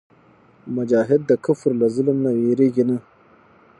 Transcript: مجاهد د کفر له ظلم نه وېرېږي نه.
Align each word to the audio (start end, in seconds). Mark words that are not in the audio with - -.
مجاهد 0.75 1.21
د 1.27 1.31
کفر 1.45 1.71
له 1.81 1.87
ظلم 1.95 2.17
نه 2.25 2.31
وېرېږي 2.39 2.83
نه. 2.89 2.97